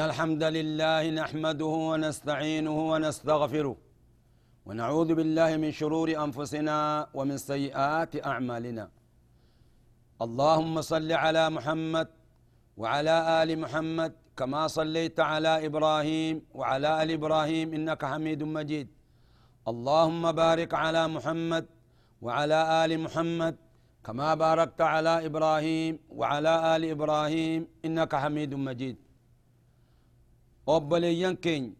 [0.00, 3.76] إن الحمد لله نحمده ونستعينه ونستغفره
[4.66, 6.78] ونعوذ بالله من شرور أنفسنا
[7.16, 8.84] ومن سيئات أعمالنا.
[10.24, 12.08] اللهم صل على محمد
[12.80, 18.88] وعلى آل محمد كما صليت على إبراهيم وعلى آل إبراهيم إنك حميد مجيد.
[19.72, 21.64] اللهم بارك على محمد
[22.24, 23.54] وعلى آل محمد
[24.06, 28.96] كما باركت على إبراهيم وعلى آل إبراهيم إنك حميد مجيد.
[30.66, 31.72] Obboleeyyan keenya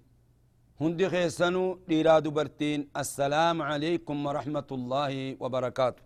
[0.81, 6.03] hundi keessanuu dhiiraa dubartiin assalaamu alaykum warahmatullaahi wabarakaatu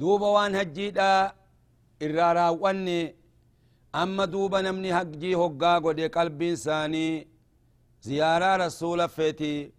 [0.00, 1.08] duuba waan hajjiidha
[2.06, 3.14] irraa raawwanne
[4.02, 7.26] amma duuba namni hajjii hoggaa godhe qalbiin isaanii
[8.06, 9.72] ziyaaraa rasuula feeti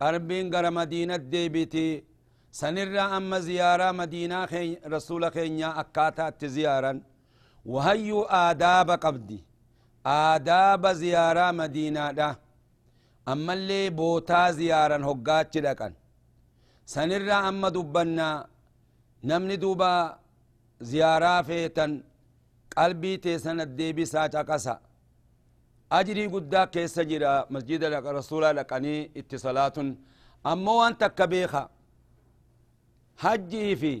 [0.00, 2.04] qalbiin gara madiinat deebiti
[2.50, 4.46] sanirra amma ziyaaraa madiinaa
[4.94, 6.98] rasuula keenyaa akkaataatti ziyaaran
[7.74, 9.38] wahayyuu aadaaba qabdi
[10.04, 12.28] aadaaba ziyaaraa madiinaadha
[13.32, 15.94] ammallee bootaa ziyaaran hoggaachi dhaqan
[16.94, 18.46] sanirraa amma dubbannaa
[19.30, 19.90] namni duuba
[20.90, 21.92] ziyaaraa feetan
[22.74, 24.74] qalbii teessan deebisaa caqasa
[25.98, 29.88] ajrii guddaa keessa jira masjida rasuulaa dhaqanii itti salaatun
[30.52, 31.62] ammoo waan takka beeka
[33.24, 33.92] hajjii fi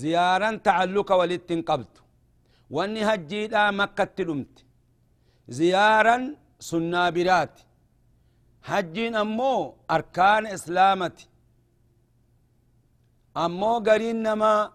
[0.00, 2.00] ziyaaran tacalluka walitti hin qabdu
[2.76, 4.65] wanni hajjiidhaa makkatti dhumte
[5.48, 6.36] ziyaaran
[6.68, 7.62] sunnaa biraati.
[8.68, 11.28] Hajjiin ammoo arkaana islaamati.
[13.34, 14.72] Ammoo gariin namaa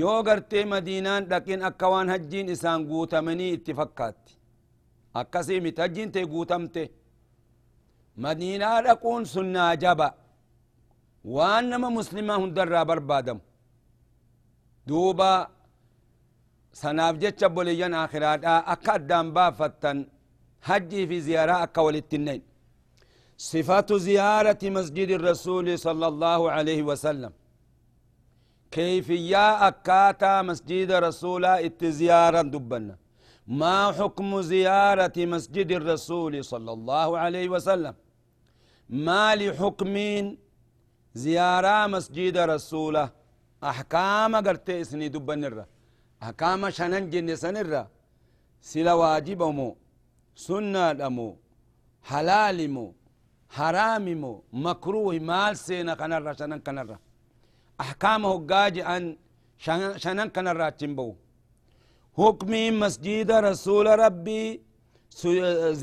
[0.00, 4.32] yoo gartee madiinaan dhaqin akka waan hajjiin isaan guutamanii itti fakkaatti.
[5.14, 5.80] Akkasii miti.
[5.80, 6.90] Hajjiin tee guutamte.
[8.16, 10.08] Madiinaa dhaquun sunnaa jaba
[11.36, 13.40] waan nama muslimaa hundarraa barbaadamu.
[14.88, 15.30] Duuba
[17.22, 19.98] jecha boleyyan akhiraadha akka addaan baafattan
[20.68, 22.42] hajjii fi ziyaaraa akka walitti nayn
[23.52, 27.32] صفة زيارة مسجد الرسول صلى الله عليه وسلم.
[28.70, 32.96] كيفية أكاتا مسجد رسول اتزيارا دبنا
[33.46, 37.94] ما حكم زيارة مسجد الرسول صلى الله عليه وسلم؟
[39.06, 39.94] ما لحكم
[41.14, 43.06] زيارة مسجد رسوله
[43.70, 45.60] أحكام قرت اسني دبنا الرّ
[46.22, 47.82] أحكام شنن جن سنرة.
[48.70, 49.68] سلا واجب مو
[50.46, 51.28] سنة مو
[52.08, 52.86] حلال مو
[53.56, 54.32] حرام مو
[54.64, 56.98] مكروه مال سينا كنرة شنن كنرة.
[57.82, 59.04] أحكامه قاج أن
[60.04, 61.08] شنن كنرة تنبو.
[62.18, 62.52] حكم
[62.82, 64.42] مسجد رسول ربي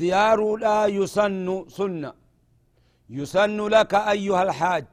[0.00, 2.12] زيار لا يسن سنة.
[3.18, 4.86] يسن لك أيها الحاج.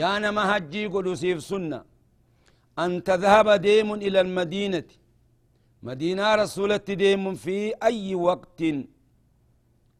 [0.00, 1.80] يا نما هجي قدسيف سنة.
[2.78, 4.88] أن تذهب ديم إلى المدينة.
[5.82, 8.62] مدينة رسولة ديم في أي وقت؟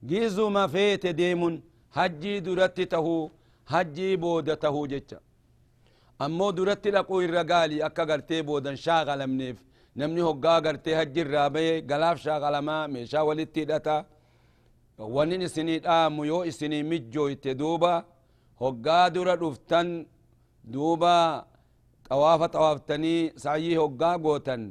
[0.05, 3.31] جيزو ما فيت ديم هجي درتته
[3.67, 5.19] هجي بودته جتة
[6.23, 9.59] أمو درت لقو الرقالي أكا قرتي بودن شاغل منيف.
[9.97, 14.05] نمني هقا قرتي هجي الرابي قلاف شاغل ما ميشا ولتي دتا.
[14.99, 18.05] ونين سنين آمو يو سنين مجو يتدوبا.
[18.61, 20.07] هقا درت افتن
[20.65, 21.47] دوبا.
[22.11, 24.63] طوافة طوافتني سعيه هقا قوتن.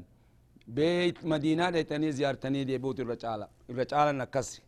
[0.68, 3.48] بيت مدينة ديتني زيارتني دي بوت الرجالة.
[3.70, 4.62] الرجالة نكسي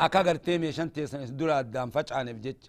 [0.00, 2.60] أكا قرتي ميشان تيسن درا الدام فجعان بجج.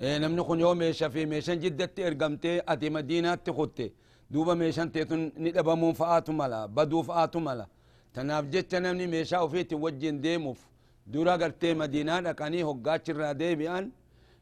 [0.00, 2.60] إيه نمني خن يوم ميشا في ميشان جدت إرقمتي.
[2.68, 3.92] أتي مدينة تخطي
[4.30, 6.66] دوبا ميشان تيتن ندبا من فآتو ملا.
[6.66, 7.66] بدو فآتو ملا.
[8.14, 10.60] تناف جج نمني ميشا وفيتي وجين ديموف
[11.06, 13.90] درا قرتي مدينة لكاني هقا چرا دي بيان.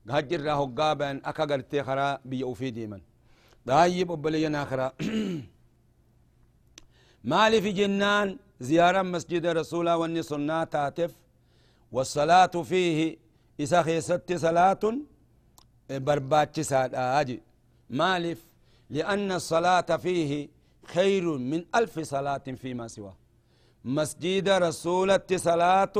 [0.08, 3.00] هجر هقا بان أكا قرتي خرا بيو في ديمن.
[3.66, 4.92] طيب أبلينا آخرا
[7.24, 11.12] مالي في جنان زيارة مسجد رسول واني صنع تاتف.
[11.92, 13.16] والصلاة فيه
[13.60, 14.84] إسا خيست صلاة
[15.90, 17.42] برباتش ساداجي
[17.90, 18.46] مالف
[18.90, 20.48] لأن الصلاة فيه
[20.84, 23.16] خير من ألف صلاة فيما سواه.
[23.84, 25.96] مسجد رسولة صلاة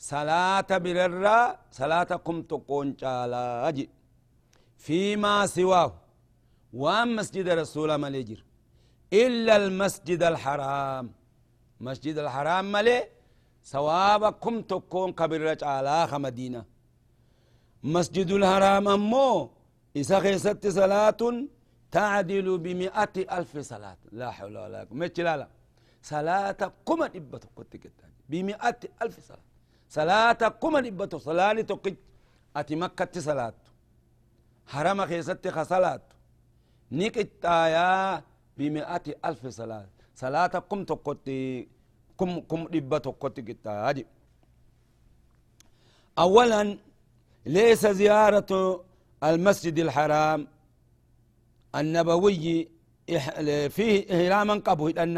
[0.00, 1.38] صلاة بررا
[1.70, 2.88] صلاة قم تقون
[4.76, 5.92] فيما سواه
[6.72, 8.44] وأن مسجد رسول مليجر
[9.12, 11.12] إلا المسجد الحرام.
[11.80, 12.98] مسجد الحرام ملي
[13.62, 16.64] سوابكم تكون كبير على مدينة.
[17.82, 19.50] مسجد الحرام أمو
[19.96, 21.22] إذا خيست صلاة
[21.90, 23.98] تعدل بمئة ألف صلاة.
[24.12, 25.48] لا حول ولا قوة لا لا
[26.02, 27.74] صلاة كما إبتو كنت
[28.28, 29.49] بمئة ألف صلاة.
[29.98, 31.96] صلاة كما إبتو صلاة تقج
[32.56, 33.58] أتي مكة صلاة.
[34.72, 36.02] حرم خيست خصلاة
[36.98, 38.22] نكت آيا
[38.58, 39.88] بمئة ألف صلاة.
[40.14, 41.68] صلاة كم تقتي
[42.18, 43.66] كم كم إبتو كنت
[46.18, 46.78] أولا
[47.46, 48.50] ليس زيارة
[49.28, 50.40] المسجد الحرام.
[51.78, 52.68] النبوي
[53.76, 55.16] فيه إهلاما قبه لأن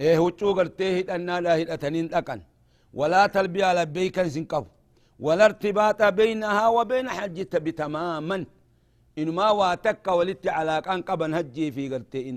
[0.00, 2.40] إيه وچو قرتيه لأن لا هدأتنين لكن.
[2.98, 4.70] ولا تلبية لبيك سنقبه
[5.26, 8.38] ولا ارتباط بينها وبين حجة بتماما.
[9.20, 12.36] إن ما واتك ولت على كان قبن هجي في قرتين.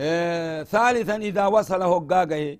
[0.00, 2.58] إيه ثالثا إذا وصل هقاقه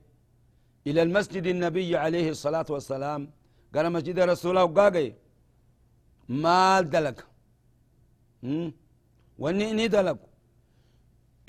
[0.87, 3.21] إلى المسجد النبي عليه الصلاة والسلام
[3.75, 5.13] قال مسجد رسول هقاقه
[6.29, 7.19] مال دلق
[9.43, 10.19] وني دلق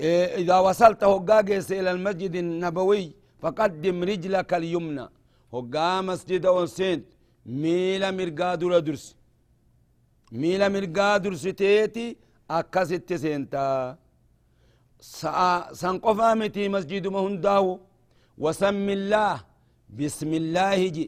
[0.00, 5.06] إيه إذا وصلت هقاقس إلى المسجد النبوي فقدم رجلك اليمنى.
[5.54, 6.98] هقا مسجد أونسين
[7.46, 9.04] ميلا مرقا دورا درس
[10.40, 12.16] ميلا مرقا درس تيتي
[12.50, 13.96] أكست سينتا
[15.80, 17.66] سنقفا متي مسجد مهنداو.
[18.44, 19.34] وسم الله.
[19.98, 21.06] بسم الله جي.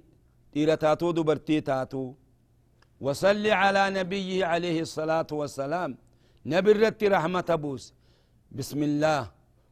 [0.52, 2.04] تيرا تاتو دبرتي تاتو.
[3.04, 5.90] وصل على نبيه عليه الصلاة والسلام.
[6.52, 7.84] نبي الرت رحمة بوس
[8.56, 9.22] بسم الله.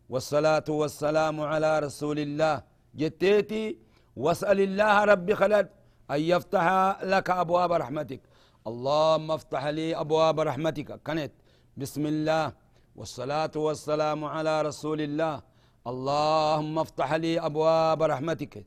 [0.08, 2.62] والصلاة والسلام على رسول الله.
[2.94, 3.78] جتيتي
[4.16, 5.69] واسأل الله ربي خلد
[6.10, 6.64] أن يفتح
[7.02, 8.20] لك أبواب رحمتك.
[8.66, 11.02] اللهم افتح لي أبواب رحمتك.
[11.02, 11.32] كانت
[11.76, 12.52] بسم الله.
[12.96, 15.43] والصلاة والسلام على رسول الله.
[15.87, 18.66] اللهم افتح لي أبواب رحمتك.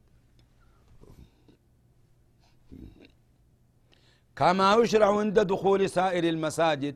[4.35, 6.95] كما يشرع عند دخول سائر المساجد.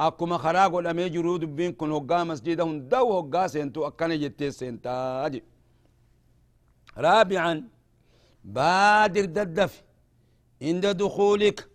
[0.00, 5.42] أكما خراق الأمي جرود بين كن هقا مسجدهم دو هقا سنتو أكنا جتي سنتاج
[6.98, 7.68] رابعا
[8.44, 9.82] بادر ددف
[10.62, 11.68] عند دخولك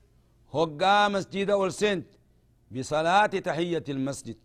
[0.54, 2.08] هقا مسجد والسنت
[2.72, 4.38] بصلاة تحية المسجد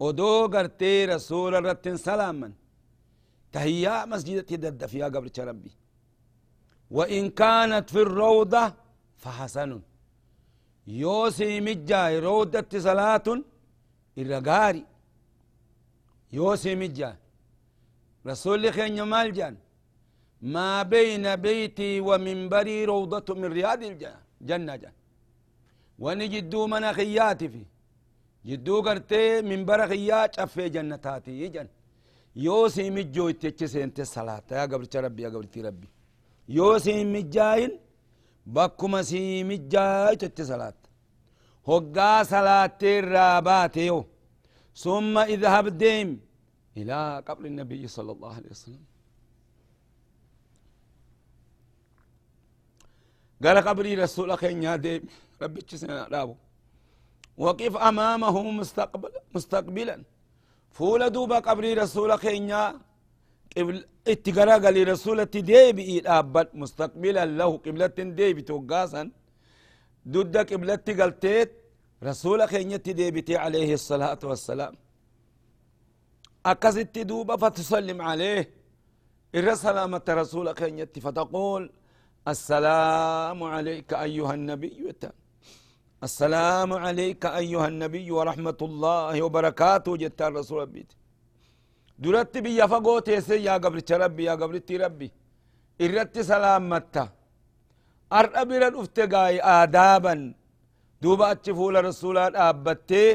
[0.00, 2.52] ودو قرتي رسول الرتن سلاما
[3.52, 5.72] تهيا مسجد تددف يا قبر ربي
[6.90, 8.74] وإن كانت في الروضة
[9.16, 9.80] فحسن
[10.86, 13.26] يوسي مجاي رودت صلاة
[14.18, 14.84] الرقاري
[16.32, 17.16] يوسي مجاي.
[18.26, 19.56] رسول خين مال جان.
[20.42, 24.92] ما بين بيتي ومنبري روضة من رياض الجنة جان.
[25.98, 27.64] وني جدو من خياتي في.
[28.46, 31.68] جدو قرتي منبر خيات أفي جنتاتي جان.
[32.36, 35.88] يوسي مجو اتشسين الصلاة يا قبر ربي يا قبر ربي
[36.48, 37.72] يوسي مجاين
[39.50, 40.78] mijjaaytotti salaat
[41.68, 44.00] hoggaa salaattee irraa baate yo
[44.84, 46.20] ثم اذهب ديم
[46.76, 48.84] إلى قبر النبي صلى الله عليه وسلم.
[53.44, 54.30] قال قبري رسول
[54.66, 55.02] يا ديم.
[55.42, 56.34] ربي تسنى رابو.
[57.38, 59.96] وقف أمامه مستقبل مستقبلا.
[60.70, 62.10] فول دوبا قبري رسول
[62.52, 62.80] يا
[64.12, 69.02] اتقرا قال رسولة ديبي الابد مستقبلا له قبلة ديبي توقاسا.
[70.08, 71.50] ضد قبلة قلتيت
[72.02, 74.74] رسول خينيت ديبتي عليه الصلاة والسلام.
[76.46, 78.50] أكست دوبا فتسلم عليه.
[79.34, 81.62] الرسلامة رسول خينيت فتقول
[82.28, 84.94] السلام عليك أيها النبي.
[86.02, 90.96] السلام عليك أيها النبي ورحمة الله وبركاته جت الرسول بيتي.
[92.02, 95.08] Duratti biyya fagoo teesse yaa gabricha rabbi yaa gabritti rabbi
[95.84, 97.02] irratti salaamatta
[98.18, 100.20] ar'a bira dhufte gaay aadaaban
[101.02, 103.10] duuba achi fuula rasulaa dhaabbattee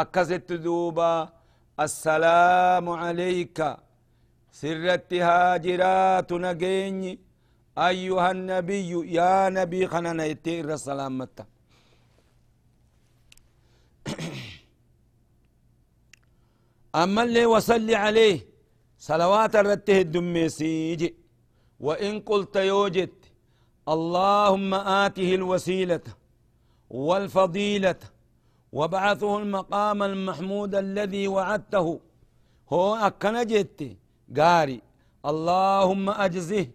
[0.00, 1.08] akkasitti duuba
[1.84, 3.68] assalaamu alayka
[4.60, 7.12] sirratti haa jiraatu nageenyi
[7.86, 11.42] ayyuha nabiyyu yaa nabii kanana ittee irra salaamatta
[16.94, 18.46] أما اللي وصلي عليه
[18.98, 21.12] صلوات الرته الدميسيج
[21.80, 23.10] وإن قلت يوجد
[23.88, 26.00] اللهم آته الوسيلة
[26.90, 28.00] والفضيلة
[28.72, 32.00] وبعثه المقام المحمود الذي وعدته.
[32.72, 33.96] هو أكن جت
[34.36, 34.82] قاري
[35.26, 36.66] اللهم أجزه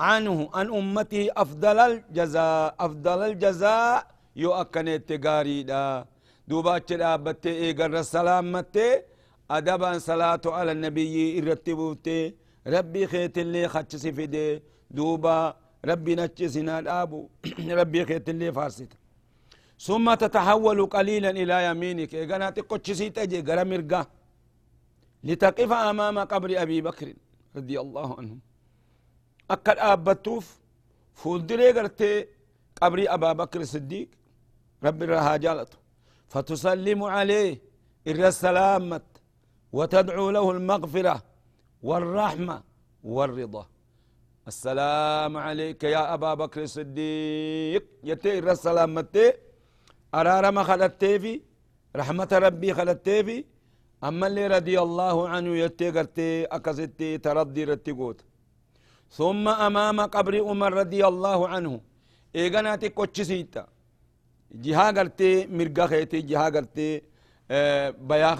[0.00, 4.06] عنه عن أمته أفضل الجزاء أفضل الجزاء.
[4.36, 6.04] يو أكنت غاري دا.
[6.48, 9.02] دوبا چدا بته ايغر السلام مته
[9.50, 12.32] أدبا صلاة على النبي إرتبوته
[12.66, 14.62] ربي خيت اللي خدش فيدي.
[14.90, 17.28] دوبا ربي نجسنا الابو
[17.80, 18.92] ربي خيت اللي فارست
[19.80, 22.14] ثم تتحول قليلا إلى يمينك.
[22.14, 24.06] ايغانا تقوتشسي تجي غرا مرغا
[25.24, 27.08] لتقف أمام قبر أبي بكر
[27.56, 28.36] رضي الله عنه.
[29.50, 30.58] اكل آبتوف.
[31.14, 32.26] فولدري غرتي
[32.82, 34.08] قبر أبا بكر الصديق.
[34.84, 35.78] ربي رها جالته
[36.28, 37.60] فتسلم عليه.
[38.08, 39.17] إر السلامة.
[39.72, 41.22] وتدعو له المغفرة
[41.82, 42.62] والرحمة
[43.04, 43.66] والرضا.
[44.48, 47.84] السلام عليك يا أبا بكر الصديق.
[48.04, 49.34] يتي إر السلامة
[50.14, 51.40] أرارما خلتي في؟
[51.96, 53.44] رحمة ربي خلتي في؟
[54.04, 58.24] أما اللي رضي الله عنه يتي قرتي تردي رتي قوت.
[59.10, 61.80] ثم أمام قبر عمر رضي الله عنه.
[62.36, 63.66] إيغانا تكوتشسيتا
[64.52, 67.02] جها قرتي مرقا خيتي جها قرتي
[67.50, 68.34] آه بيا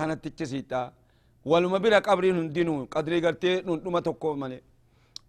[1.45, 4.61] ولما بلا قبرين هندينو قدري قرتي ننتما تكو مالي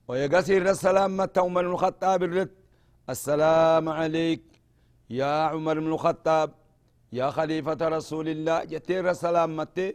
[0.08, 2.51] ويقسر السلام متى عمر بن الخطاب الرد
[3.10, 4.44] السلام عليك
[5.10, 6.50] يا عمر بن الخطاب
[7.13, 9.88] يا خليفة رسول الله جتير السلام متى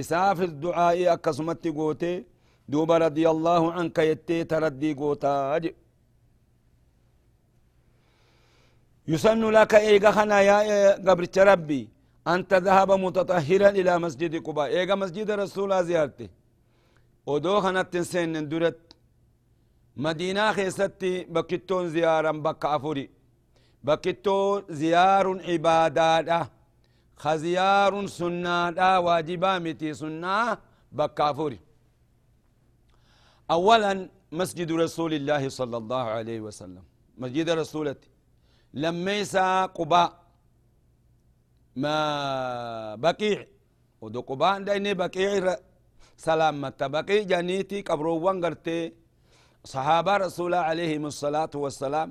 [0.00, 2.24] إساف الدعاء أكسمتي قوتي
[2.68, 5.60] دوب رضي الله عنك يتي تردي قوتا
[9.08, 10.58] يسن لك إيغا خنا يا
[11.06, 11.93] قبر ربي
[12.32, 14.66] أن تذهب متطهرا إلى مسجد قباء.
[14.66, 16.30] إيغا مسجد رسول زيارتي.
[17.26, 18.96] ودو خنا تنسين درت
[19.96, 23.10] مدينة خيستي بكتون زيارا بك أفوري.
[23.84, 26.50] بكتو زيار عبادة
[27.16, 30.58] خزيار سنة واجبا متي سنة
[30.92, 31.60] بك أفوري.
[33.50, 36.84] أولا مسجد رسول الله صلى الله عليه وسلم.
[37.18, 38.08] مسجد رسولتي.
[38.74, 40.23] لميسا قباء.
[41.82, 41.94] ما
[43.04, 43.46] بقيع.
[44.02, 45.56] ودو قباء ديني بقيع
[46.16, 47.22] سلامة بقيع.
[47.30, 48.92] جانيتي قبروان قرتي.
[49.64, 52.08] صحابة رسول عليهم الصلاة والسلام.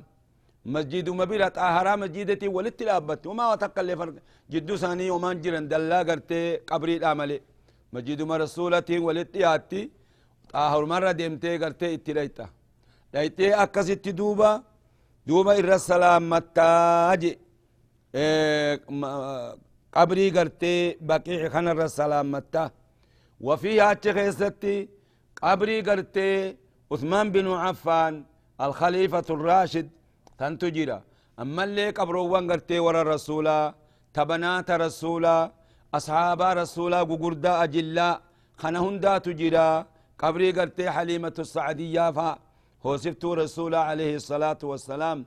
[0.66, 4.16] مسجد مبيرة طاهرة مسجدتي ولت الأبت وما وتقل فرق.
[4.52, 7.42] جدو ساني وما جرن دلا قرتي قبري العملي
[7.94, 9.82] مسجد ما رسولتي ولت ياتي
[10.92, 12.48] مرة ديمتي قرتي اتليتا
[13.14, 14.64] ليتي أكست دوبا.
[15.28, 17.38] دوبا إر السلام متاج إيه
[19.98, 22.66] قبري قرتي بقيع خنر السلام متا
[23.42, 24.90] وفيها تخيستي
[25.44, 26.58] قبري قرتي
[26.92, 28.14] عثمان بن عفان
[28.62, 29.90] الخليفة الراشد
[30.40, 31.02] تنتجرا
[31.42, 33.74] أما اللي قبروان قرتي ورا الرسولا
[34.14, 35.52] تبنات رسولا
[35.94, 38.22] أصحاب رسولا ققردا أجلا
[38.62, 39.70] خنهندا تجرا
[40.22, 42.30] قبري قرتي حليمة السعدية فا
[43.44, 45.26] رسول عليه الصلاة والسلام.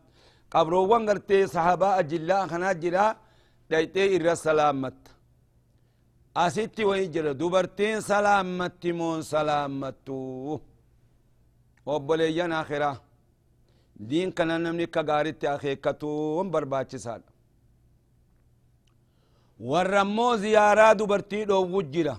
[0.53, 3.07] قبرو وانغرتي صحابة أجلاء خناجرا
[3.71, 5.01] دايتي إرى سلامت
[6.37, 10.61] أسيتي ويجرا دوبرتين سلامت مون سلامتو
[11.87, 12.93] وبليان آخرة
[14.09, 17.23] دين كان نمني كغارت أخيكتو برباچي سال
[19.71, 22.17] ورمو زيارة دوبرتي دو وجرا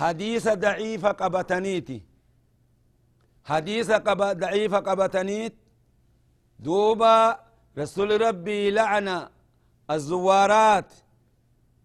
[0.00, 1.98] حديث ضعيف قبتنيتي
[3.50, 5.54] حديث قب ضعيف قبتنيت
[6.58, 7.16] دوبا
[7.78, 9.28] رسول ربي لعن
[9.90, 10.90] الزوارات.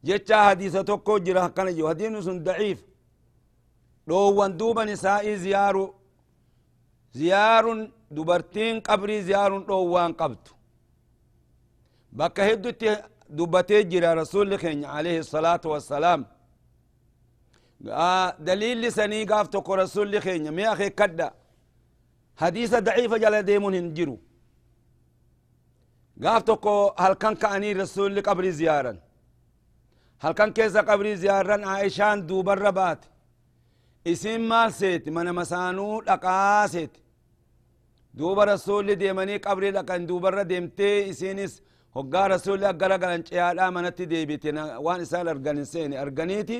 [0.07, 2.79] جتا حديث توكو جرا كان حديث سن ضعيف.
[4.07, 5.93] لو وان دوبا نسائي زيارو.
[7.13, 7.65] زيار
[8.11, 10.45] دبرتين قبري زيار لو وان قبت
[12.11, 12.81] بك هدت
[13.29, 16.25] دبتي جرا رسول الله عليه الصلاة والسلام.
[17.87, 21.29] آه دليل لسني قافتك رسول الله مي أخي كدا.
[22.41, 24.17] حديث ضعيف جل ديمون هنجرو
[26.21, 28.93] قافتكو هل كان كأني رسول قبر زيارا
[30.23, 33.01] هل كان كيسا قبر زيارا عائشان دوبر ربات
[34.07, 36.93] اسم مال سيت من مسانو لقا سيت
[38.13, 41.53] دوبر رسول ديمني قبر لقا دوبر ديمتي اسينس
[41.97, 46.59] هقا رسول أقرأ قلن چيادا منتي ديبتنا وان إسال أرغن سيني أرغنيتي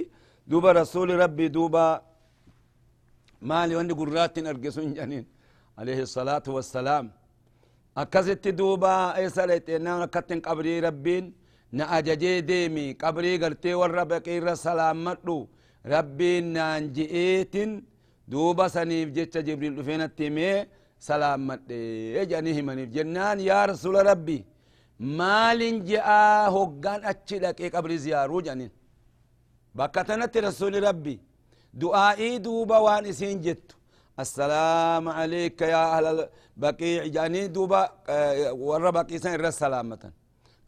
[0.50, 1.86] دوبا رسول ربي دوبا
[3.50, 5.26] مالي وندي قرات أرغسون جنين
[5.80, 7.06] عليه الصلاة والسلام
[7.98, 8.96] أكست دوبا
[9.26, 11.34] إسالت إننا كتن قبري ربين
[11.78, 12.88] نأججي ديمي.
[13.02, 15.48] قبري قرتي والربك إيرا سلام مدو
[15.86, 17.56] ربين نانجئيت
[18.32, 20.50] دوبا سنيف جتش جبريل فين التيمي
[21.10, 24.40] سلام مدي إجانيه منيف جنان يا رسول ربي.
[25.00, 26.10] مالين جاء
[26.56, 28.72] هقان أتشلك قبري زيارو جنين
[29.78, 31.16] بكتنت رسول ربي.
[31.82, 33.76] دعائي دوبا وان اسين جتو
[34.20, 36.06] السلام عليك يا أهل
[36.58, 37.82] البقيع جاني دوبا
[38.52, 40.04] ورا بقي سن السلامة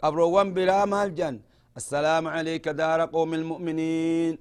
[0.01, 1.35] قبروان بلا مال جان
[1.77, 4.37] السلام عليك دار قوم المؤمنين.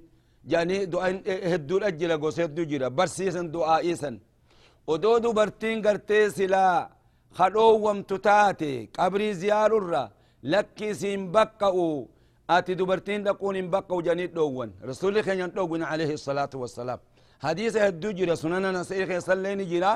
[0.51, 1.21] جاني دعاء
[1.53, 4.11] هدو الأجل قوسيد دو جرا برسيسا دعائيسا
[4.87, 6.89] ودو دو برتين قرتي سلا.
[7.37, 10.03] خلو ومتتاتي قبري زيار الرا.
[10.43, 12.07] لكي سين بقعو
[12.49, 16.99] آتي دبرتين دقون بقعو جاني دوون رسول خيان دوون عليه الصلاة والسلام.
[17.45, 19.93] حديث هدو جرا سننا نسيخ يسلين جرا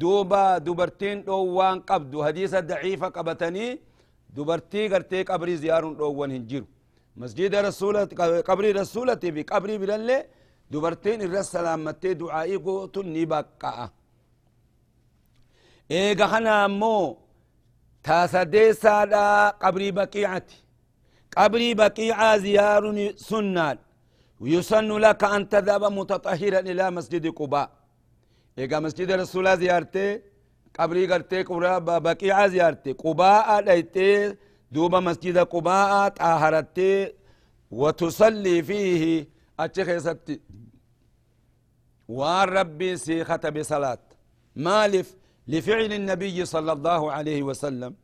[0.00, 3.66] دوبا دبرتين دوان قبدو حديث ضعيفة قبتني
[4.36, 6.66] دبرتي قرتي قبري زيار دوون هنجرو
[7.20, 8.02] مسجد رسولة
[8.48, 10.18] قبري رسولة في قبري بلالي
[10.72, 13.90] دبرتين الرسالة متي دعائي قوتو نبقى
[15.90, 16.96] ايغا خنا مو
[18.06, 19.26] تاسدي سادا
[19.62, 20.58] قبري بقيعتي
[21.36, 22.84] قبري بقيعة زيار
[23.28, 23.85] سنة
[24.40, 27.70] ويسن لك أن تذهب متطهرا إلى مسجد قباء.
[28.58, 30.20] إيغا مسجد رسول زيارتي
[30.78, 32.92] قبري قرتي قبرا بقيعة زيارتي.
[32.92, 34.36] قباء ليتي
[34.72, 37.12] دوبا مسجد قباء طهرتي
[37.70, 39.28] وتصلي فيه.
[39.60, 40.40] أتخذت
[42.08, 43.98] وان ربي سيخة بصلاة.
[44.56, 45.16] مالف
[45.48, 47.94] لفعل النبي صلى الله عليه وسلم.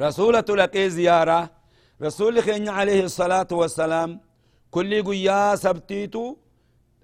[0.00, 1.50] رسولة لك زيارة.
[2.02, 4.27] رسول خين عليه الصلاة والسلام.
[4.74, 6.24] كل قيا سبتيتو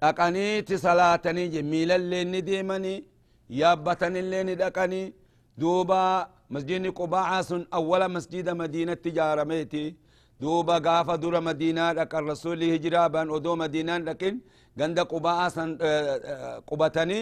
[0.09, 2.95] أقنيت صلاتني جميل اللي نديمني
[3.59, 5.03] يابتني اللي ندقني
[5.61, 6.03] دوبا
[6.53, 9.85] مسجد قباعة سن أول مسجد مدينة تجارة ميتي
[10.41, 14.33] دوبا قافة دور مدينة لك الرسول هجرابا ودو مدينة لكن
[14.79, 15.69] قند قباعة سن
[16.69, 17.19] قبتني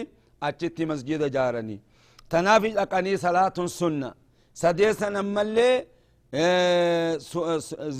[0.48, 1.76] أجت مسجد جارني
[2.30, 4.10] تنافي أقني صلاة سنة
[4.62, 5.70] سديسا أمالي
[6.34, 7.18] آه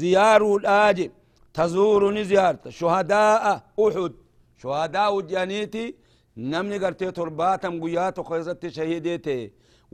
[0.00, 1.10] زيار الآجب
[1.54, 3.44] تزورني زيارة شهداء
[3.86, 4.12] أحد.
[4.62, 5.94] شهداء جانيتي
[6.36, 9.40] نمني قرتي ترباتم قيات وخيزت شهيديتي.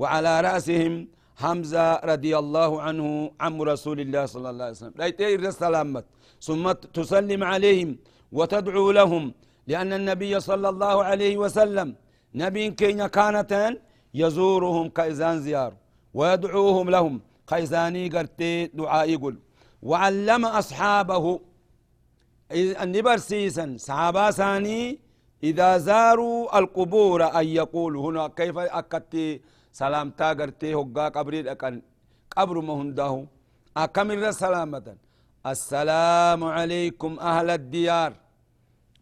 [0.01, 1.09] وعلى رأسهم
[1.43, 4.95] حمزة رضي الله عنه عم رسول الله صلى الله عليه وسلم.
[4.97, 6.05] ليتي السلامة.
[6.41, 7.91] ثم تسلم عليهم
[8.33, 9.25] وتدعو لهم
[9.67, 11.89] لأن النبي صلى الله عليه وسلم
[12.35, 13.53] نبي كينيا كانت
[14.15, 15.73] يزورهم كإزان زيار
[16.15, 17.21] ويدعوهم لهم.
[17.49, 19.37] كإزاني قرتي دعاء يقول
[19.83, 21.41] وعلم أصحابه
[22.53, 24.99] النبر سيسا صحابا ساني
[25.43, 29.41] إذا زاروا القبور أن يقولوا هنا كيف أكدت
[29.73, 31.83] سلامتا قرتي هقا قبري أكن
[32.37, 33.27] قبر ما هنده
[33.77, 34.97] أكمل سلامة؟
[35.47, 38.13] السلام عليكم أهل الديار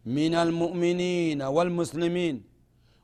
[0.06, 2.42] من المؤمنين والمسلمين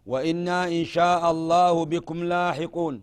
[0.07, 3.03] وإنا إن شاء الله بكم لاحقون.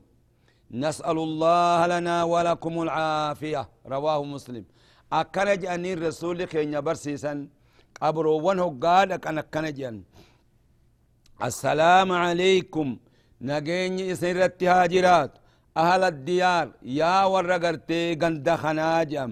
[0.72, 4.64] نسأل الله لنا ولكم العافية رواه مسلم.
[5.20, 7.34] أكنج أن الرسول كين برسيسا
[8.02, 9.38] قبرو ونه قال أكن
[9.90, 9.98] أن
[11.48, 12.88] السلام عليكم
[13.50, 15.32] نجين إسرت هاجرات
[15.84, 16.68] أهل الديار
[17.00, 19.32] يا ورقرتي قند خناجم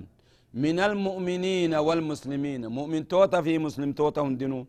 [0.64, 4.62] من المؤمنين والمسلمين مؤمن توتا في مسلم توتا هندنو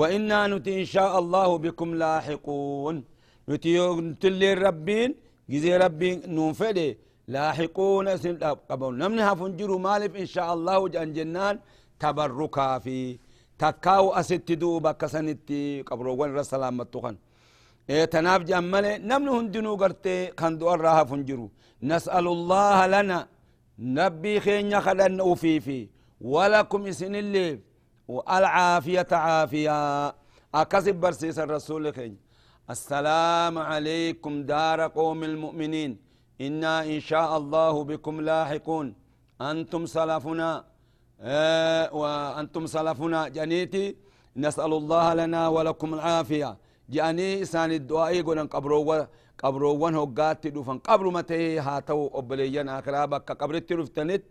[0.00, 2.96] وإنا نتي إن شاء الله بكم لاحقون
[3.50, 3.74] نتي
[4.08, 5.10] نتلي ربين
[5.52, 6.88] جزي ربين ننفدي
[7.34, 8.34] لاحقون اسم
[8.70, 11.56] قبل نمني هفنجرو مالف إن شاء الله جان جنان
[12.00, 12.98] تبركا في.
[13.58, 15.82] تكاو أست دوبا كسنتي.
[15.88, 17.16] قبرو ون رسلام متوخن.
[17.90, 21.46] إيه تناف جمالي نمني هندنو قرتي خندو الراها فنجرو.
[21.90, 23.18] نسأل الله لنا.
[23.78, 25.80] نبي خين خلن أوفيفي.
[26.20, 27.58] ولكم إسن الليل
[28.08, 29.76] والعافية عافية.
[30.60, 32.14] أكسب برسيس الرسول خين
[32.74, 36.07] السلام عليكم دار قوم المؤمنين.
[36.46, 38.86] إنا إن شاء الله بكم لاحقون.
[39.40, 40.50] أنتم سلفنا.
[41.20, 43.20] آه وأنتم سلفنا.
[43.36, 43.96] جنيتي
[44.36, 46.50] نسأل الله لنا ولكم العافية.
[46.94, 49.06] جاني إسان الدعاء يقول قبروا
[49.42, 50.78] قبروا وانه قات دوفن.
[50.88, 53.04] قبر متى هاتو أبليان آخرا
[53.40, 54.22] قبر الترفتنت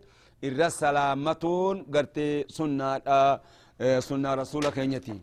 [0.44, 1.76] إرى سلامتون.
[1.94, 5.20] قرتي سنة آه سنة رسولك ينتي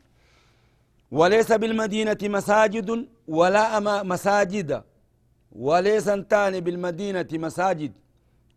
[1.12, 2.90] وليس بالمدينة مساجد
[3.28, 4.84] ولا أما مساجد.
[5.56, 7.94] وليس انتاني بالمدينة مساجد.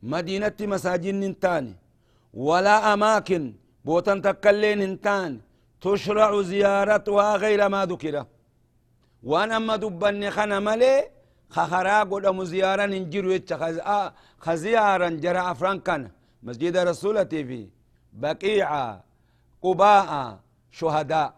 [0.02, 1.74] مدينة مساجد انتاني
[2.34, 3.42] ولا أماكن
[3.84, 5.40] بوتن تكلين انتان
[5.80, 8.24] تشرع زيارتها غير ما ذكر.
[9.22, 10.94] وان أما دبني خنا ملي
[11.50, 13.38] خخرا قدام زيارة ننجرو
[14.44, 16.10] خزيارا جرى أفران كان
[16.42, 17.60] مسجد رسولتي في
[18.12, 19.04] بقيعة
[19.62, 20.38] قباء
[20.78, 21.34] شهداء.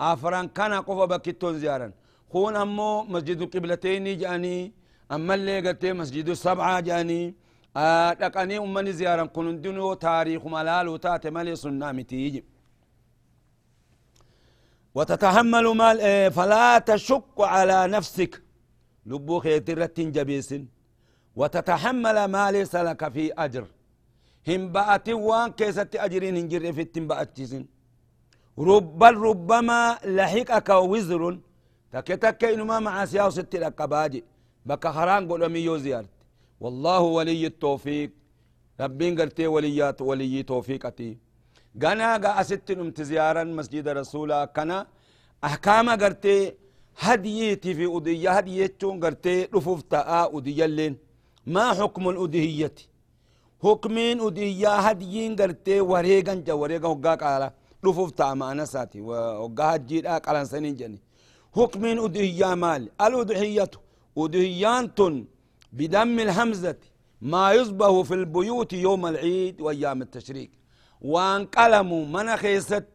[0.00, 1.88] أفران كان قفا بكتون زيارا
[2.32, 4.72] خون أمو مسجد القبلتين جاني
[5.12, 7.34] أما اللي قلت مسجد السبعة جاني
[7.76, 12.44] آه أمني زيارا كنون دنو تاريخ ملال وتات ملي سنامي تيجي
[14.94, 18.42] وتتحمل مال إيه فلا تشق على نفسك.
[19.06, 20.54] لبو خيترة جبيس.
[21.36, 23.66] وتتحمل ما ليس لك في أجر.
[24.48, 27.64] هم بأتي وان كيست أجرين هنجر في التنبأتشسن
[28.58, 31.38] رب ربما لحقك وزر.
[31.92, 34.24] تكتك إنما مع سياسة الأقباجي
[34.66, 36.08] بك خران قول أمي زيارت
[36.60, 38.10] والله ولي التوفيق.
[38.80, 41.18] ربين قرتي وليات ولي توفيقتي
[41.82, 44.44] قنا قا أست نمت زيارا مسجد رسولا.
[44.44, 44.86] كنا
[45.44, 46.54] أحكام قرتي
[46.98, 50.96] هديتي في أدية هديتون قرتي رفوف تاء أدية اللين
[51.46, 52.74] ما حكم الأدهية
[53.62, 57.52] حكمين أدهية هديين قرتي وريقا جا وريقا هقاك على
[58.34, 59.00] ما أنا ساتي.
[59.00, 61.00] وقا هجير أقلان سنين جني.
[61.56, 62.90] حكمين أدهية مال.
[63.00, 63.70] الأدهية
[64.18, 65.26] أدهيان
[65.72, 66.80] بدم الهمزة
[67.20, 70.50] ما يصبه في البيوت يوم العيد وأيام التشريك
[71.00, 72.88] وان قلموا من خيست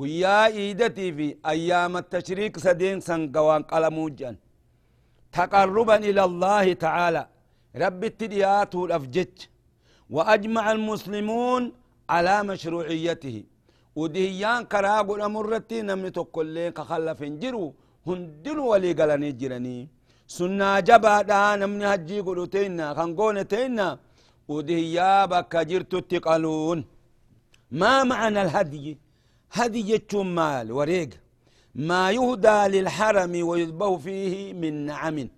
[0.00, 4.36] قيا إيدتي في أيام التشريك سدين سنقوان قلموا جن.
[5.32, 7.28] تقربا إلى الله تعالى.
[7.76, 9.36] رب التديات الأفجج.
[10.10, 11.72] وأجمع المسلمون
[12.10, 13.44] على مشروعيته.
[13.96, 17.74] ودهيان كراغو الأمرتي نمني تقول لك خلف جرو
[18.06, 19.95] هندلو ولي قلني جرني.
[20.88, 23.98] Jabaadha namni hajjii godhu teeyna kan goone teeyna
[24.48, 26.84] udihiyyaa bakka jirtutti qaluun.
[27.70, 28.98] Maa macna alhadyi?
[29.52, 31.10] هدي مال وريق
[31.74, 35.28] ما يهدى للحرم ويذبه فيه من نعم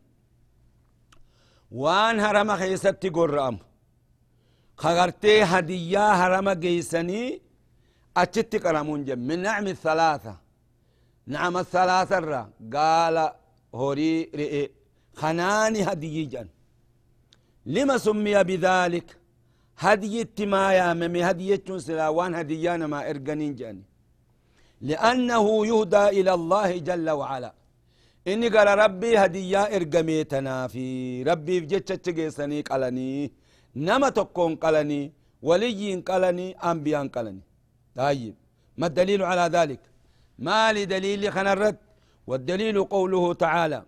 [1.73, 3.59] وان هرم خيست قرام
[4.77, 7.43] خغرتي هدية هرم قيسني
[8.17, 10.35] أتشت قرامون جم من نعم الثلاثة
[11.27, 13.17] نعم الثلاثة قال
[13.75, 14.71] هوري رئي
[15.21, 16.49] خناني هدي جن.
[17.75, 19.09] لما سمي بذلك؟
[19.85, 21.49] هدي ما يا ممي هدي
[21.87, 23.85] سلاوان هديان ما ارقنين جاني.
[24.89, 27.53] لأنه يهدى إلى الله جل وعلا.
[28.31, 30.87] إني قال ربي هديا إرقميتنا في.
[31.31, 33.33] ربي بجتش تجيسني قلني.
[33.87, 35.03] نما تكون قلني.
[35.49, 37.43] ولي قلني أنبياء قلني.
[37.97, 38.35] طيب
[38.81, 39.83] ما الدليل على ذلك؟
[40.47, 41.79] ما لدليل خنرت
[42.29, 43.81] والدليل قوله تعالى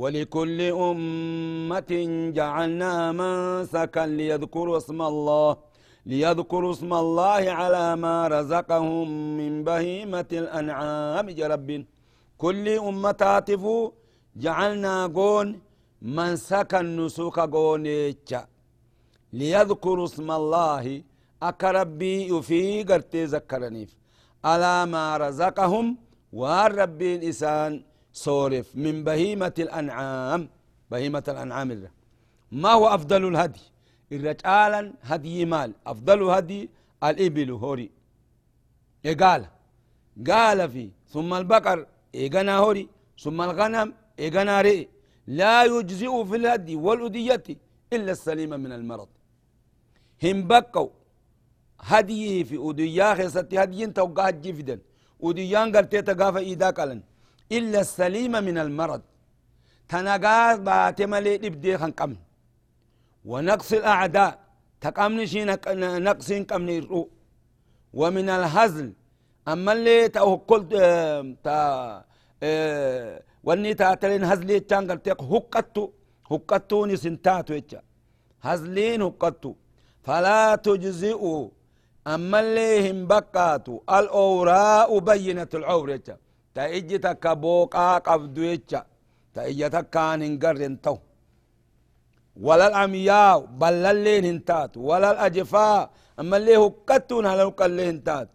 [0.00, 1.92] ولكل أمة
[2.38, 5.50] جعلنا منسكا ليذكروا اسم الله
[6.06, 9.06] ليذكروا اسم الله على ما رزقهم
[9.38, 11.26] من بهيمة الأنعام.
[11.38, 11.68] جرب
[12.42, 13.92] كل أمة تاتفو
[14.44, 15.48] جعلنا قون
[16.16, 17.86] منسكا نسوك قون
[19.32, 20.84] ليذكروا اسم الله
[21.42, 23.90] أكربي في قرتي ذكرنيف.
[24.50, 25.86] على ما رزقهم
[26.40, 27.72] والربين إسان
[28.14, 30.48] صورف من بهيمة الأنعام
[30.90, 31.90] بهيمة الأنعام الله
[32.52, 33.64] ما هو أفضل الهدي؟
[34.12, 35.70] الرجالا هدي مال.
[35.86, 36.70] أفضل هدي
[37.04, 37.90] الإبل هوري.
[39.20, 39.42] قال؟
[40.30, 42.88] قال في ثم البقر إيقنا هوري.
[43.18, 44.88] ثم الغنم إيقنا رئي
[45.26, 47.42] لا يجزئ في الهدي والأدية
[47.92, 49.08] إلا السليم من المرض.
[50.22, 50.88] هم بقوا
[51.80, 54.76] هدي في أديا خيستي هدي توقع جفدا
[55.22, 57.00] أديان قرتي تقاف إيدا قلن
[57.52, 59.02] إلا السليم من المرض.
[59.88, 62.16] تنقاس باتمالي لبدي خنقم
[63.24, 64.38] ونقص الأعداء.
[64.80, 65.44] تقامن شي
[66.08, 67.08] نقص قمن الرؤ.
[67.94, 68.92] ومن الهزل.
[69.48, 70.06] أما اللي
[70.48, 70.72] قلت
[71.44, 72.04] تا
[72.42, 75.90] آه واني تأتلين هزلي تانقل تيق هقتو
[76.30, 77.80] هقتوني سنتاتو يتشا.
[78.42, 79.54] هزلين هقتو
[80.02, 81.48] فلا تجزئوا
[82.06, 83.80] أما اللي هم بقاتو.
[83.90, 86.16] الأوراء بينة العور يتشا.
[86.54, 88.80] Ta iji takka booqaa qabdu jecha
[89.34, 90.98] ta ija takkaan hin garren ta'u
[92.46, 95.78] walal amyaa ballalleen hin taatu walal ajfaa
[96.20, 98.32] ammallee huqqattuun hala huqqallee hin taatu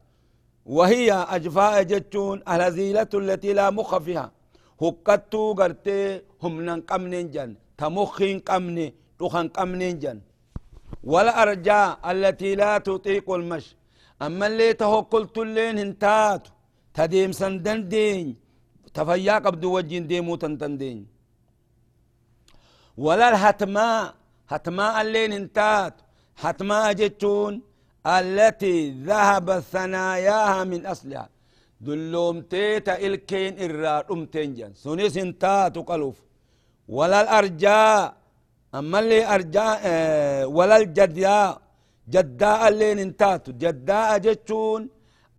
[0.78, 4.28] وهي أجفاء جتون الهزيلة التي لا مخ فيها
[4.84, 8.88] هقتو قرتي هم ننقمنين جن تمخين قمني
[9.20, 10.18] تخن قمنين جن
[11.12, 13.76] ولا أرجاء التي لا تطيق المشي
[14.26, 16.52] أما اللي تهقلت اللين هنتاتو
[16.98, 18.28] تديم سندن دين
[18.96, 20.74] تفيا قبدو وجين ديمو تنتن
[23.06, 24.04] ولا الهتماء
[24.52, 25.96] هتماء اللين انتات
[26.44, 27.54] هتماء جتون
[28.18, 28.78] التي
[29.10, 31.30] ذهب ثناياها من أصلها.
[31.88, 36.18] دلوم تيتا إلكين إرار أمتين جن سنس انتات قلوف
[36.98, 38.00] ولا الأرجاء
[38.78, 41.62] أما اللي أرجاء آه ولا الجداء
[42.14, 43.44] جداء اللين انتات.
[43.64, 44.82] جداء جتون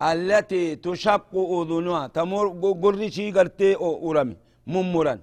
[0.01, 2.45] التي تشق أذنها تمر
[2.83, 4.35] قرشي قرتي أورمي
[4.67, 5.15] ممرا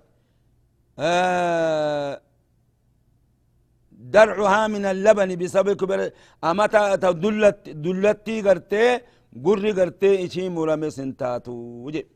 [0.98, 2.20] آه
[3.92, 6.10] درعها من اللبن بسبب كبر
[6.44, 9.00] أما دلت دلتي قرتي
[9.44, 11.52] قري قرتي إشي مرمي سنتاتو
[11.84, 12.06] وجي.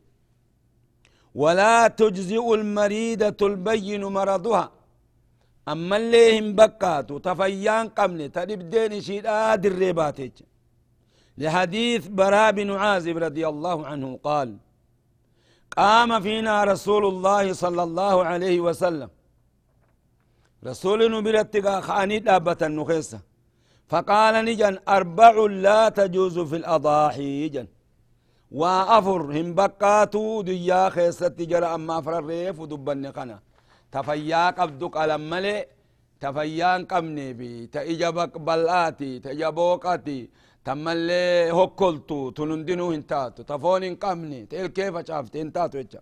[1.41, 4.71] ولا تجزئ المريدة البين مرضها.
[5.71, 10.35] أما اللي هم بكاتو تفيان قمني تدبدين شيدا دريباتيج
[11.37, 14.57] لحديث براء بن عازب رضي الله عنه قال
[15.77, 19.09] قام فينا رسول الله صلى الله عليه وسلم.
[20.65, 23.19] رسول نبرتك خاني دابة النخيسة
[23.87, 25.33] فقال نجن أربع
[25.65, 27.67] لا تجوز في الأضاحي جن.
[28.51, 33.39] وأفر هم بقاتو ديا خيست جرى أما أفر الريف ودبن قنا
[33.91, 35.65] تفيا قبدك ألم ملي
[36.21, 40.29] تفيان قمني بي تأجبك بلآتي تأجبوقاتي
[40.65, 46.01] تملي هكولتو تنندنو هنتاتو تفون قمني تقل كيف شافت هنتاتو إيجا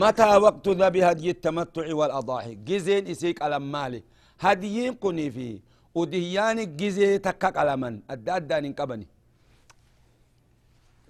[0.00, 4.02] متى وقت ذبي هدي التمتع والأضاحي جزين إسيك ألم مالي
[4.44, 5.58] هديين قني فيه
[5.98, 9.06] ودهيان جزي تكك ألمن أدى أدى ننقبني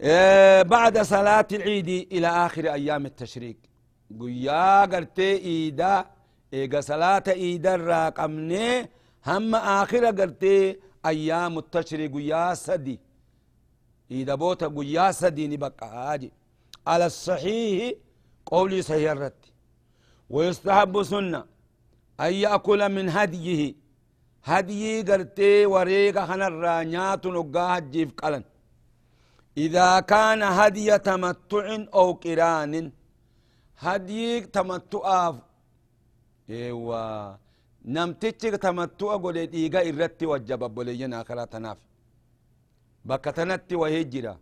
[0.00, 3.58] إيه بعد صلاة العيد إلى آخر أيام التشريك
[4.20, 5.94] قيا قرتي إيدا
[6.54, 8.90] إيقا صلاة إيدا الراقمني
[9.26, 13.00] هم آخر قرتي أيام التشريك قيا سدي.
[14.10, 16.32] إيدا بوتا قيا سدي نبقى هاجي
[16.86, 17.94] على الصحيح
[18.46, 18.80] قولي
[19.12, 19.42] الرد.
[20.30, 21.44] ويستحب سنة.
[22.20, 23.74] أن يأكل من هديه.
[24.44, 28.44] هدي قرتي وريقا خنر نيات نقاها جيف قلن.
[29.56, 32.92] إذا كان هدي تمتع أو قران.
[33.78, 35.32] هدي تمتع
[37.86, 41.78] ايوا نمتج تمتع قول إيقا إرتي وجب بوليين آخرا تناف
[43.08, 44.34] بكتنتي وهجرا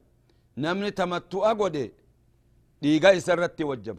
[0.63, 1.77] نمني تمتع قول
[2.85, 3.99] إيقا إسرتي وجب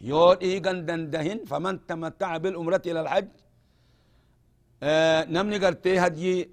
[0.00, 3.28] يو إيقا دندهن فمن تمتع بالأمرة إلى الحج
[4.82, 6.48] آه نمني قرتي هدي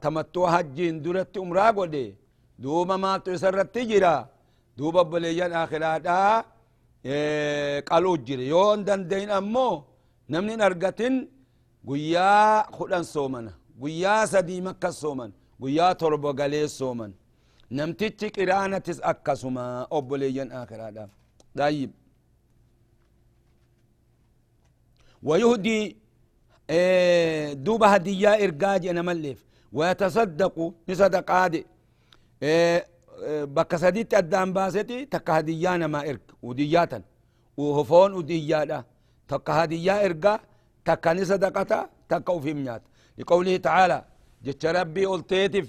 [0.00, 2.14] tamattuu hajjiin duratti umraa godhe
[2.62, 4.28] duuba maaltu isarratti jira?
[4.76, 6.44] Duuba obboleeyyan akhiraadhaa
[7.90, 8.44] qaluu jire.
[8.46, 9.84] Yoo hin dandayin ammoo
[10.32, 11.14] namni hin argatin
[11.88, 15.30] guyyaa kudhan soomana guyyaa sadii makkas sooman
[15.62, 17.12] guyyaa torba galee sooman
[17.78, 19.64] namtichi qiraanatis akkasuma
[19.98, 21.08] obboleeyyan akhiraadhaa
[21.58, 21.90] daayib
[25.22, 25.96] ويهدي
[26.70, 29.38] إيه دوبا هدية إرقاج أنا ملف
[29.72, 30.56] ويتصدق
[30.88, 31.66] نصدق عادي
[32.42, 32.86] إيه
[33.56, 37.02] بك سديت أدام باستي تك هديانا ما إرق ودياتا
[37.56, 38.84] وهفون ودياتا
[39.30, 40.34] تك هدية إرقا
[40.86, 42.82] تك نصدقتا تك في منيات.
[43.18, 43.98] لقوله تعالى
[44.44, 45.66] جت ربي قلتيتف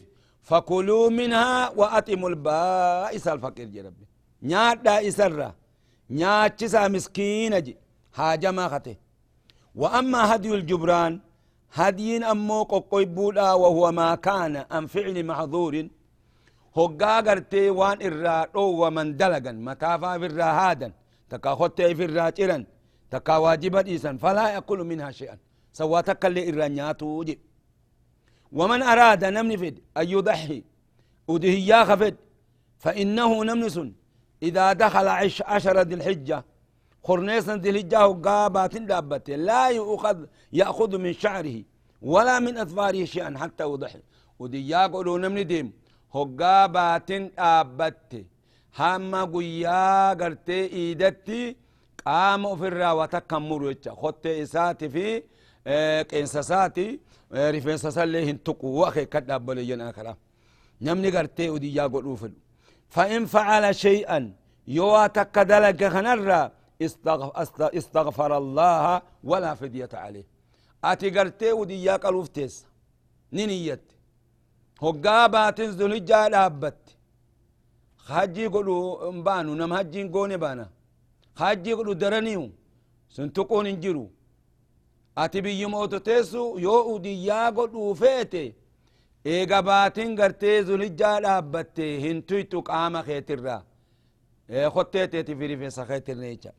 [0.49, 4.05] فكلوا منها وأتموا البائس الفقير جي ربي.
[4.49, 5.49] نيات دا إسرة
[6.09, 6.61] نيات
[6.93, 7.77] مسكين جي.
[8.17, 8.95] حاجة ما خته
[9.81, 11.13] وأما هدي الجبران
[11.73, 15.75] هدي أمو قويبودا وهو ما كان عن فعل محظور.
[16.77, 20.89] هقا قرتي وان إرادو ومن دلقا متافا في الراهادا
[21.29, 22.57] تكا خطي في الراجرا
[23.11, 25.37] تكا واجبا إيسان فلا يأكل منها شيئا
[25.73, 27.39] سوى تكالي إرانياتو جي
[28.51, 30.63] ومن أراد نمن فد أن يضحي
[31.27, 32.15] ودهيا خفد
[32.83, 33.77] فإنه نمنس
[34.43, 36.37] إذا دخل عش عشر ذي الحجة
[37.07, 40.17] خرنيسا ذي الحجة قابات دابت لا يؤخذ
[40.59, 41.57] يأخذ من شعره
[42.11, 44.01] ولا من أظفاره شيئا حتى يضحي
[44.39, 45.67] وديا قولوا نمن ديم
[46.15, 48.11] هقابات دابت
[48.79, 51.41] هما قيا قرتي إيدتي
[52.05, 55.23] قام في الراوة كمرو خط إساتي في
[56.11, 56.99] قينساساتي
[57.55, 60.13] rifeensasallee hin tuqu akee kad dhaabbaleyyan akara
[60.81, 62.39] namni gartee udiyyaa godhuu fedhu
[62.95, 64.33] فإن فعل شيئا
[64.67, 66.51] يوا تكدلك خنرا
[67.79, 70.25] استغفر الله ولا فدية عليه.
[70.83, 72.65] أتي قرتي وديا قلوفتيس
[73.33, 73.85] نينيت.
[74.81, 76.81] هقابات ذو دابت
[77.97, 80.69] خاجي قلو مبانو نم هجين قوني بانا.
[81.41, 82.43] خاجي قلو درنيو
[83.15, 84.05] سنتقون انجرو
[85.23, 88.43] ati biyyi moototeessu yoo udiyyaa godhuu feete
[89.33, 93.57] eega baatin gartee zulijjaa dhaabbatte hin tuytu qaama keetirra
[94.75, 96.51] kotteeteeti fi rifeensa keetirra jecha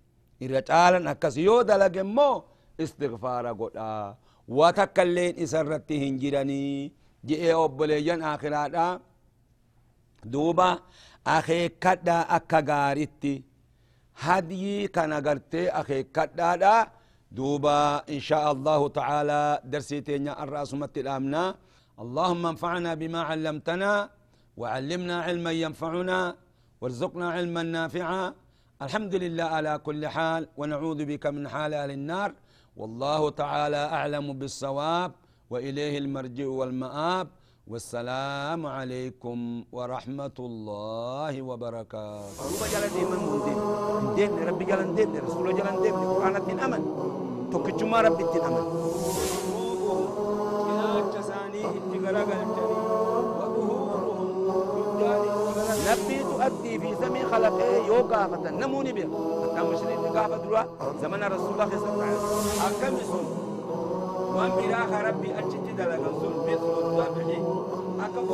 [0.44, 2.34] irra caalan akkas yoo dalage immoo
[2.84, 3.88] istigfaara godha
[4.58, 6.92] waa takka illeen isarratti hin jiranii
[7.28, 8.86] je'ee obboleeyyan akhiraadha
[10.32, 10.68] duuba
[11.36, 13.34] akeekkadha akka gaaritti
[14.26, 16.76] hadyii kana gartee akeekkadhaadha
[17.32, 21.44] دوبا إن شاء الله تعالى درسي تينيا الرأس الأمنا.
[22.02, 23.92] اللهم انفعنا بما علمتنا
[24.60, 26.18] وعلمنا علما ينفعنا
[26.80, 28.24] وارزقنا علما نافعا.
[28.84, 32.30] الحمد لله على كل حال ونعوذ بك من حال أهل النار.
[32.76, 35.10] والله تعالى أعلم بالصواب
[35.52, 37.26] وإليه المرجع والمآب.
[37.66, 39.38] والسلام عليكم
[39.72, 42.42] ورحمة الله وبركاته.
[42.42, 42.90] ربي جلن
[44.18, 46.82] دين ربي جلن دين رسول جلن دين قرآن الدين أمن
[50.66, 52.80] cinaacha isaanii itti garagalchanii
[55.82, 59.08] نبي تؤدي في سمي خلقه يوكا فتن نموني بها
[59.42, 60.62] حتى مشرين قافة دروا
[61.02, 62.94] زمن رسول الله صلى الله عليه وسلم أكم
[64.32, 67.42] براخ ربي أجت دلقا سن بيت الدابعي
[68.00, 68.28] أكم